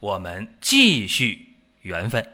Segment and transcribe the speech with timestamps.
[0.00, 2.24] 我们继续缘分。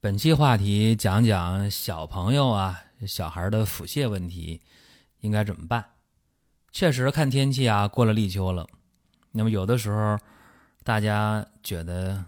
[0.00, 4.62] 本期话题讲讲小朋友啊，小孩的腹泻问题
[5.20, 5.84] 应该怎么办？
[6.72, 8.66] 确实看天气啊，过了立秋了，
[9.32, 10.18] 那么有的时候
[10.82, 12.24] 大家觉得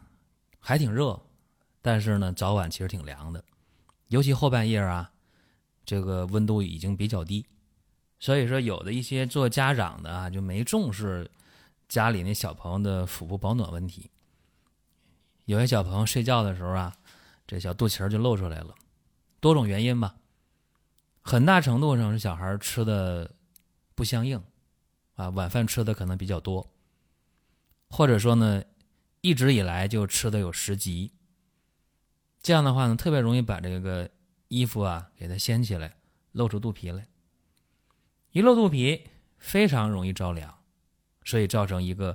[0.60, 1.18] 还挺热，
[1.80, 3.42] 但是呢，早晚其实挺凉的，
[4.08, 5.10] 尤其后半夜啊，
[5.86, 7.46] 这个温度已经比较低，
[8.18, 11.30] 所以说有的一些做家长的啊，就没重视
[11.88, 14.10] 家里那小朋友的腹部保暖问题，
[15.44, 16.96] 有些小朋友睡觉的时候啊。
[17.48, 18.74] 这小肚脐儿就露出来了，
[19.38, 20.16] 多种原因吧，
[21.22, 23.30] 很大程度上是小孩吃的
[23.94, 24.42] 不相应，
[25.14, 26.68] 啊，晚饭吃的可能比较多，
[27.88, 28.64] 或者说呢，
[29.20, 31.12] 一直以来就吃的有食积，
[32.42, 34.10] 这样的话呢，特别容易把这个
[34.48, 35.94] 衣服啊给它掀起来，
[36.32, 37.06] 露出肚皮来，
[38.36, 40.58] 一露肚皮非常容易着凉，
[41.24, 42.14] 所以造成一个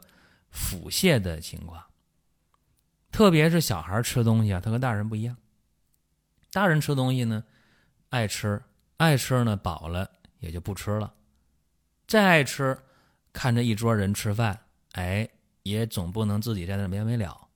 [0.51, 1.83] 腹泻的情况。
[3.11, 5.35] 特别是小孩吃东西啊，他跟大人不一样。
[6.51, 7.43] 大人吃东西呢，
[8.09, 8.61] 爱吃，
[8.97, 11.11] 爱吃呢，饱了也就不吃了。
[12.05, 12.77] 再爱吃，
[13.33, 14.59] 看着一桌人吃饭，
[14.91, 15.27] 哎，
[15.63, 17.47] 也总不能自己在那没完没了。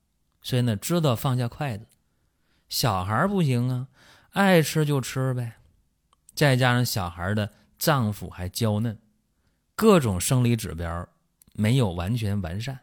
[0.42, 1.86] 所以呢，知道放下筷子。
[2.68, 3.86] 小孩不行啊，
[4.30, 5.52] 爱吃就吃呗。
[6.34, 8.98] 再加上小孩的脏腑还娇嫩，
[9.74, 11.08] 各种生理指标
[11.54, 12.80] 没有完全完善。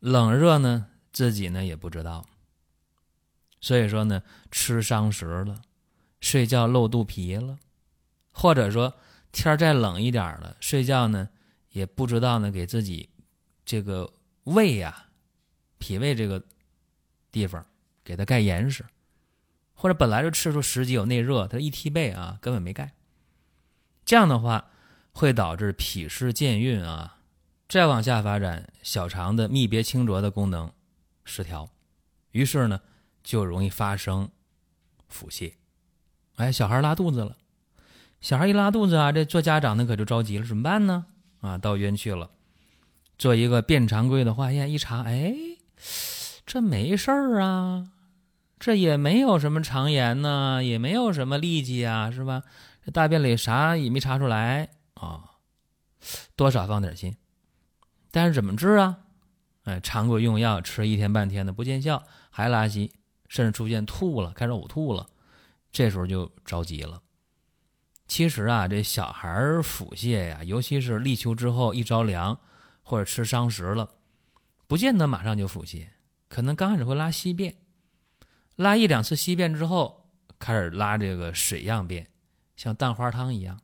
[0.00, 0.88] 冷热呢？
[1.12, 2.26] 自己呢也不知道，
[3.60, 5.62] 所以说呢，吃伤食了，
[6.20, 7.56] 睡觉露肚皮了，
[8.32, 8.92] 或者说
[9.30, 11.28] 天再冷一点了，睡觉呢
[11.70, 13.08] 也不知道呢给自己
[13.64, 14.12] 这个
[14.42, 15.06] 胃呀、
[15.78, 16.42] 脾胃这个
[17.30, 17.64] 地方
[18.02, 18.84] 给它盖严实，
[19.72, 22.92] 或者本来就吃出食积有内热，它一踢背啊根本没盖，
[24.04, 24.70] 这样的话
[25.12, 27.18] 会导致脾湿健运啊，
[27.68, 30.70] 再往下发展小肠的泌别清浊的功能。
[31.24, 31.70] 失调，
[32.32, 32.80] 于是呢，
[33.22, 34.28] 就容易发生
[35.08, 35.54] 腹泻。
[36.36, 37.36] 哎，小孩拉肚子了，
[38.20, 41.06] 小孩一拉肚子啊，这做家长的可就着急了，怎么办呢？
[41.40, 42.30] 啊，到医院去了，
[43.16, 45.34] 做一个便常规的化验，一查，哎，
[46.44, 47.88] 这没事儿啊，
[48.58, 52.42] 这也没有什么肠炎呢，也没有什么痢疾啊，是吧？
[52.84, 55.38] 这大便里啥也没查出来啊，
[56.36, 57.16] 多少放点心，
[58.10, 58.98] 但是怎么治啊？
[59.62, 62.92] 哎，常规用药吃一天半天的不见效，还拉稀，
[63.28, 65.06] 甚至出现吐了，开始呕吐了，
[65.72, 67.00] 这时候就着急了。
[68.06, 72.38] 其实啊，这小孩腹泻呀，尤其是立秋之后一着凉
[72.82, 73.88] 或者吃伤食了，
[74.66, 75.86] 不见得马上就腹泻，
[76.28, 77.56] 可能刚开始会拉稀便，
[78.56, 82.06] 拉一两次稀便之后，开始拉这个水样便，
[82.56, 83.60] 像蛋花汤一样，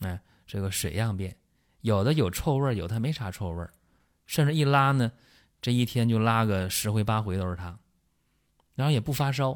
[0.00, 1.36] 哎，这个水样便，
[1.80, 3.66] 有的有臭味，有的没啥臭味，
[4.26, 5.12] 甚至一拉呢。
[5.60, 7.76] 这一天就拉个十回八回都是他，
[8.76, 9.54] 然后也不发烧，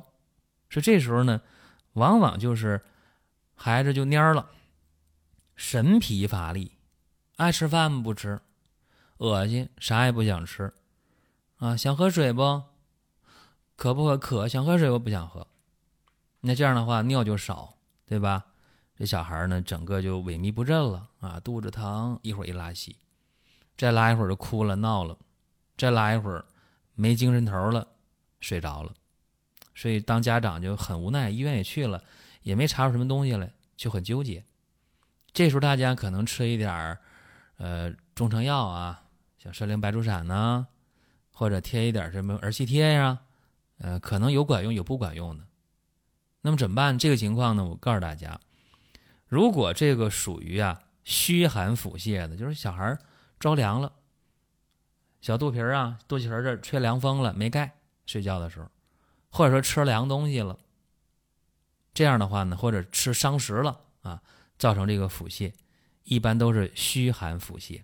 [0.68, 1.40] 所以这时候呢，
[1.92, 2.84] 往往就是
[3.54, 4.50] 孩子就蔫了，
[5.54, 6.72] 神疲乏力，
[7.36, 8.40] 爱吃饭不吃，
[9.18, 10.74] 恶心，啥也不想吃，
[11.58, 12.64] 啊，想喝水不？
[13.76, 14.18] 渴不渴？
[14.18, 15.46] 渴，想喝水我不想喝。
[16.40, 17.76] 那这样的话，尿就少，
[18.06, 18.46] 对吧？
[19.02, 22.94] 这小孩呢，整个就萎靡不振了啊，肚子疼，一会儿一拉稀，
[23.76, 25.18] 再拉一会儿就哭了闹了。
[25.76, 26.44] 再拉一会儿，
[26.94, 27.84] 没精神头了，
[28.38, 28.94] 睡着了，
[29.74, 32.00] 所以当家长就很无奈，医院也去了，
[32.42, 34.44] 也没查出什么东西来，就很纠结。
[35.32, 37.00] 这时候大家可能吃一点儿，
[37.56, 39.02] 呃，中成药啊，
[39.36, 40.64] 像参苓白术散呐，
[41.32, 43.18] 或者贴一点什么儿戏贴呀，
[43.78, 45.42] 呃，可能有管用，有不管用的。
[46.42, 46.96] 那么怎么办？
[46.96, 48.40] 这个情况呢，我告诉大家，
[49.32, 52.98] 如果这个属于啊虚寒腹泻的，就是小孩
[53.40, 53.90] 着凉了。
[55.22, 58.68] 小肚皮儿啊，肚脐儿这吹凉风了，没盖，睡觉的时候，
[59.30, 60.58] 或者说吃凉东西了，
[61.94, 64.22] 这样的话呢，或者吃伤食了啊，
[64.58, 65.50] 造成这个腹泻，
[66.04, 67.80] 一般都是虚寒腹泻。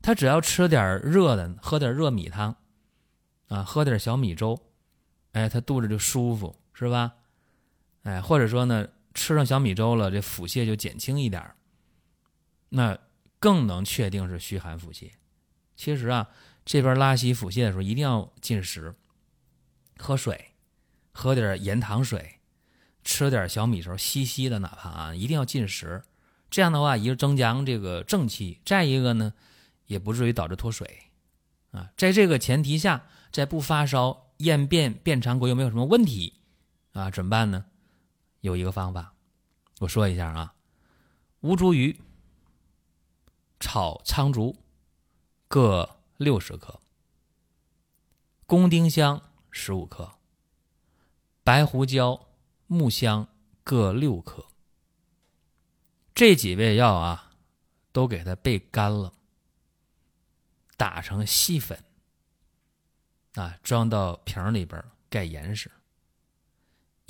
[0.00, 2.56] 他只要吃点热的，喝点热米汤，
[3.48, 4.58] 啊，喝点小米粥，
[5.32, 7.12] 哎，他肚子就舒服，是吧？
[8.04, 11.54] 哎，或者说呢，吃上小米粥了，这腹泻就减轻一点
[12.68, 12.98] 那
[13.38, 15.10] 更能确定是虚寒腹泻。
[15.76, 16.28] 其实啊，
[16.64, 18.94] 这边拉稀腹泻的时候一定要进食，
[19.96, 20.52] 喝水，
[21.12, 22.38] 喝点盐糖水，
[23.02, 26.02] 吃点小米粥，稀稀的，哪怕啊，一定要进食。
[26.50, 29.32] 这样的话，一个增强这个正气，再一个呢，
[29.86, 31.10] 也不至于导致脱水
[31.70, 31.90] 啊。
[31.96, 36.40] 在这个前提下，在不发烧、验便便常规又没有什么问题
[36.92, 37.64] 啊，怎么办呢？
[38.40, 39.14] 有一个方法，
[39.80, 40.54] 我说一下啊，
[41.40, 41.96] 吴茱萸
[43.58, 44.56] 炒苍竹
[45.48, 46.80] 各六十克，
[48.46, 49.20] 宫丁香
[49.50, 50.12] 十五克，
[51.44, 52.28] 白胡椒、
[52.66, 53.28] 木香
[53.62, 54.46] 各六克。
[56.14, 57.32] 这几味药啊，
[57.92, 59.12] 都给它焙干了，
[60.76, 61.82] 打成细粉，
[63.34, 65.70] 啊，装到瓶里边盖严实。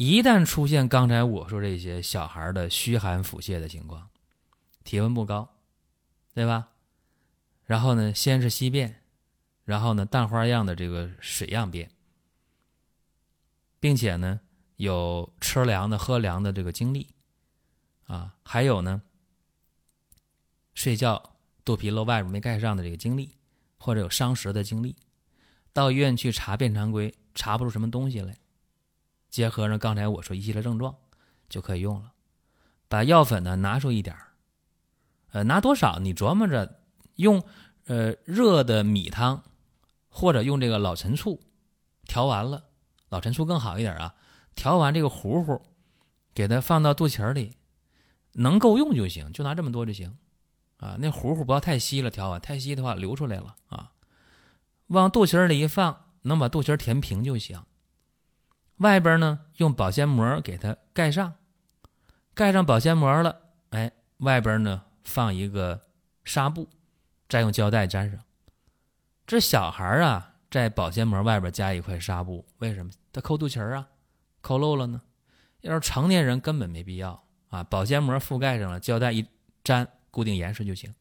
[0.00, 4.08] 一旦出现刚才我说这些小孩的虚寒腹泻的情况，
[4.82, 5.46] 体温不高，
[6.32, 6.70] 对吧？
[7.66, 9.02] 然后呢，先是稀便，
[9.62, 11.90] 然后呢，蛋花样的这个水样便，
[13.78, 14.40] 并且呢，
[14.76, 17.06] 有吃凉的、喝凉的这个经历。
[18.06, 19.02] 啊，还有呢，
[20.72, 23.36] 睡觉肚皮露外边没盖上的这个经历，
[23.76, 24.96] 或者有伤食的经历，
[25.74, 28.34] 到医院去查便常规，查不出什么东西来，
[29.30, 30.94] 结合上刚才我说一系列症状，
[31.48, 32.12] 就可以用了。
[32.88, 34.32] 把药粉呢拿出一点儿，
[35.30, 36.80] 呃，拿多少你琢磨着，
[37.14, 37.42] 用
[37.86, 39.42] 呃热的米汤，
[40.08, 41.40] 或者用这个老陈醋
[42.04, 42.64] 调完了，
[43.08, 44.14] 老陈醋更好一点啊。
[44.56, 45.62] 调完这个糊糊，
[46.34, 47.56] 给它放到肚脐里。
[48.34, 50.16] 能够用就行，就拿这么多就行，
[50.76, 53.90] 啊，那糊糊不要太稀了，调完太稀的话流出来了啊。
[54.86, 57.60] 往肚脐里一放，能把肚脐填平就行。
[58.80, 61.34] 外边呢，用保鲜膜给它盖上，
[62.34, 63.40] 盖上保鲜膜了，
[63.70, 65.80] 哎，外边呢放一个
[66.24, 66.68] 纱布，
[67.28, 68.18] 再用胶带粘上。
[69.26, 72.90] 这小孩啊，在保鲜膜外边加一块纱布，为什么？
[73.12, 73.86] 他抠肚脐啊，
[74.40, 75.02] 抠漏了呢。
[75.60, 77.22] 要是成年人，根本没必要。
[77.48, 79.26] 啊，保鲜膜覆盖上了，胶带一
[79.64, 80.94] 粘，固定严实就行。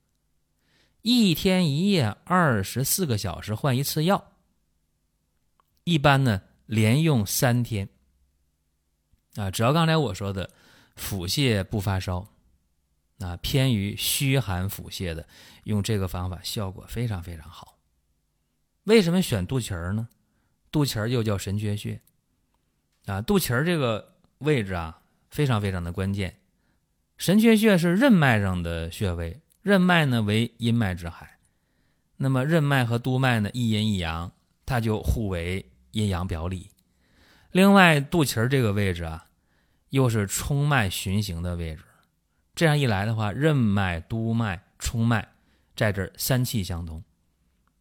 [1.01, 4.33] 一天一夜，二十四个小时换一次药。
[5.85, 7.89] 一般呢，连用三天。
[9.36, 10.51] 啊，只要刚才我说的
[10.95, 12.27] 腹泻不发烧，
[13.19, 15.27] 啊，偏于虚寒腹泻的，
[15.63, 17.80] 用这个方法效果非常非常好。
[18.83, 20.10] 为什么选肚脐儿呢？
[20.71, 22.00] 肚脐儿又叫神阙穴，
[23.06, 25.01] 啊，肚脐儿这个位置啊，
[25.31, 26.39] 非常非常的关键。
[27.18, 31.39] 神阙穴是任脉上的穴位，任脉呢为阴脉之海，
[32.18, 34.31] 那么任脉和督脉呢一阴一阳，
[34.66, 36.71] 它就互为阴阳表里。
[37.51, 39.25] 另外，肚脐儿这个位置啊，
[39.89, 41.83] 又是冲脉循行的位置，
[42.53, 45.30] 这样一来的话，任脉、督脉、冲脉
[45.75, 47.03] 在这三气相通，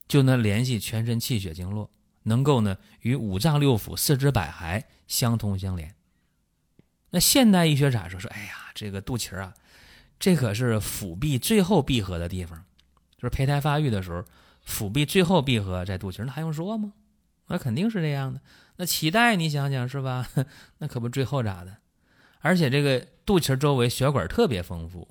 [0.07, 1.91] 就能联系全身气血经络，
[2.23, 5.95] 能够呢与五脏六腑、四肢百骸相通相连。
[7.11, 8.19] 那现代医学咋说？
[8.19, 9.55] 说哎呀，这个肚脐儿啊，
[10.19, 12.65] 这可是腹壁最后闭合的地方，
[13.17, 14.25] 就是胚胎发育的时候，
[14.63, 16.95] 腹壁最后闭合在肚脐儿，那还用说吗？
[17.49, 18.41] 那肯定是这样的。
[18.77, 20.29] 那脐带你想想是吧？
[20.79, 21.79] 那可不最后咋的？
[22.41, 25.09] 而且这个肚脐周围血管特别丰富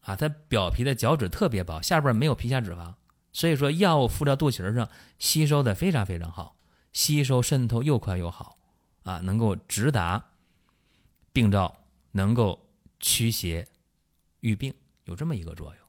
[0.00, 2.94] 啊，它表皮的角质特别薄，下边没有皮下脂肪，
[3.32, 6.56] 所以说药物敷到肚脐上，吸收的非常非常好，
[6.92, 8.58] 吸收渗透又快又好
[9.04, 10.24] 啊，能够直达。
[11.32, 12.68] 病灶能够
[13.00, 13.66] 驱邪
[14.40, 14.72] 御病，
[15.04, 15.84] 有这么一个作用。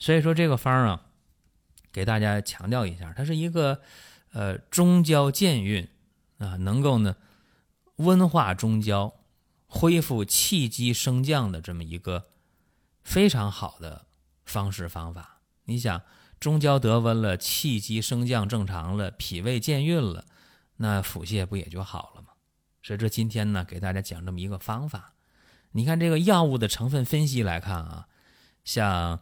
[0.00, 1.06] 所以说这个方啊，
[1.92, 3.80] 给大家强调一下，它是一个
[4.32, 5.88] 呃中焦健运
[6.38, 7.16] 啊，能够呢
[7.96, 9.14] 温化中焦、
[9.66, 12.28] 恢复气机升降的这么一个
[13.02, 14.06] 非常好的
[14.44, 15.40] 方式方法。
[15.64, 16.02] 你想，
[16.40, 20.24] 中焦得温了，气机升降正常了，脾胃健运了，
[20.76, 22.28] 那腹泻不也就好了吗？
[22.82, 25.14] 所以这今天呢，给大家讲这么一个方法。
[25.72, 28.08] 你看这个药物的成分分析来看啊，
[28.64, 29.20] 像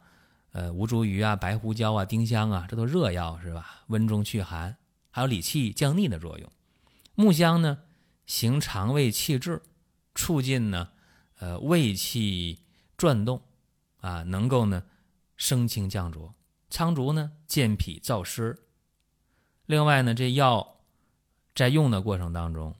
[0.52, 3.82] 呃吴茱萸啊、白胡椒啊、丁香啊，这都热药是吧？
[3.88, 4.76] 温中祛寒，
[5.16, 6.52] 还有理气降逆的作用。
[7.14, 7.78] 木香呢，
[8.26, 9.62] 行肠胃气滞，
[10.14, 10.90] 促进呢
[11.38, 12.60] 呃胃气
[12.98, 13.40] 转动
[14.02, 14.82] 啊，能够呢
[15.34, 16.34] 升清降浊。
[16.68, 18.58] 苍竹呢，健脾燥湿。
[19.64, 20.80] 另外呢，这药
[21.54, 22.76] 在用的过程当中。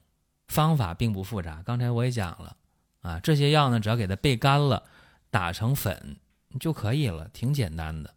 [0.47, 2.55] 方法并不复杂，刚才我也讲了
[3.01, 4.83] 啊，这些药呢，只要给它焙干了，
[5.31, 6.19] 打成粉
[6.59, 8.13] 就可以了，挺简单的。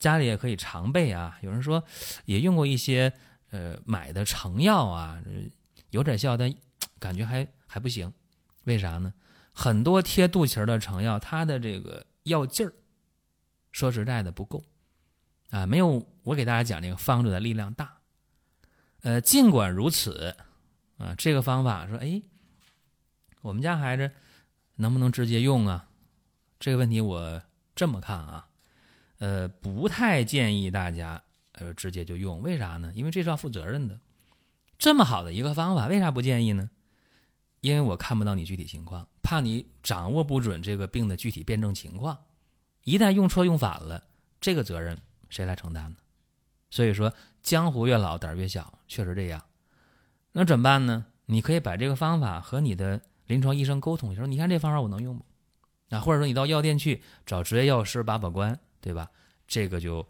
[0.00, 1.38] 家里也可以常备啊。
[1.42, 1.84] 有人说
[2.24, 3.14] 也用过一些
[3.52, 5.22] 呃买的成药啊，
[5.90, 6.52] 有点效，但
[6.98, 8.12] 感觉还还不行。
[8.64, 9.14] 为啥呢？
[9.52, 12.72] 很多贴肚脐的成药，它的这个药劲儿
[13.70, 14.64] 说实在的不够
[15.50, 17.98] 啊，没有我给大家讲这个方子的力量大。
[19.02, 20.34] 呃，尽管如此
[20.98, 22.22] 啊，这个方法说，哎，
[23.42, 24.10] 我们家孩子
[24.76, 25.88] 能不能直接用啊？
[26.58, 27.42] 这个问题我
[27.74, 28.48] 这么看啊，
[29.18, 32.92] 呃，不太建议大家呃直接就用，为啥呢？
[32.94, 33.98] 因为这是要负责任的。
[34.78, 36.70] 这么好的一个方法，为啥不建议呢？
[37.60, 42.18] 因为我看不到你具体情况，怕你掌握不准这个病的具体辩证情况，
[42.82, 44.02] 一旦用错用反了，
[44.40, 45.96] 这个责任谁来承担呢？
[46.70, 49.40] 所以说，江湖越老胆儿越小，确实这样。
[50.32, 51.06] 那怎么办呢？
[51.26, 55.24] 你可以把这个方法和你的临床医生沟通一下，说你看这方法我能用不？
[55.94, 59.08] 啊，或者说你到药店去找执业药师把把关，对吧？
[59.46, 60.04] 这个就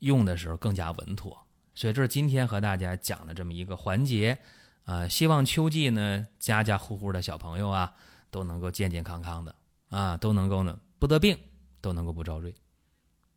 [0.00, 1.46] 用的时候更加稳妥。
[1.74, 4.38] 所以这是今天和大家讲的这么一个环节。
[4.84, 7.92] 啊，希望秋季呢，家家户户的小朋友啊，
[8.30, 9.52] 都能够健健康康的
[9.88, 11.36] 啊，都能够呢不得病，
[11.80, 12.54] 都能够不遭罪。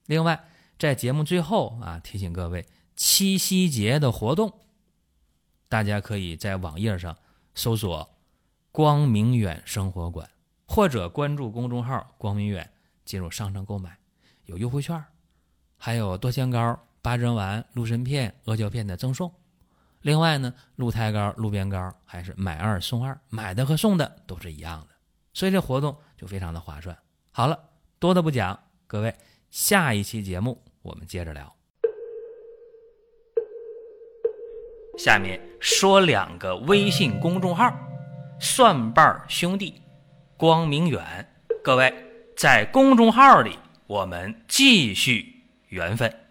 [0.06, 0.48] 另外，
[0.78, 4.54] 在节目最后啊，提醒各位，七夕节的活动，
[5.68, 7.18] 大家可以在网页上
[7.56, 8.08] 搜索
[8.72, 10.30] “光明远生活馆”，
[10.70, 12.72] 或者关注公众号“光明远”，
[13.06, 13.98] 进入商城购买，
[14.46, 15.04] 有优惠券，
[15.80, 19.34] 还有多香膏、八珍丸、鹿参片、阿胶片的赠送。
[20.02, 24.96] 另外呢，鹿胎膏、鹿鞭膏还是买二送二，买的和送的都是一样的，
[25.34, 26.98] 所以这活动就非常的划算。
[27.32, 27.58] 好了，
[27.98, 28.58] 多的不讲，
[28.88, 29.16] 各位，
[29.50, 31.56] 下一期节目我们接着聊。
[34.98, 37.74] 下面说两个微信公众号：
[38.40, 39.82] 蒜瓣兄弟、
[40.36, 41.26] 光明远。
[41.64, 41.94] 各位
[42.36, 43.58] 在公众号里，
[43.88, 45.39] 我们继续
[45.70, 46.29] 缘分。